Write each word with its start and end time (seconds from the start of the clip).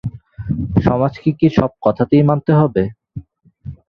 সমাজকে 0.85 1.29
কি 1.39 1.47
সব 1.57 1.71
কথায় 1.85 2.23
মানতেই 2.29 2.57
হবে? 2.61 2.83